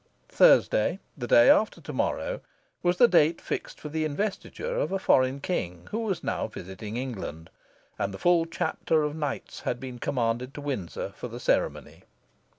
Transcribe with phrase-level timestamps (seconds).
[0.29, 2.41] Thursday, the day after to morrow,
[2.81, 6.97] was the date fixed for the investiture of a foreign king who was now visiting
[6.97, 7.51] England:
[7.99, 12.01] and the full chapter of Knights had been commanded to Windsor for the ceremony.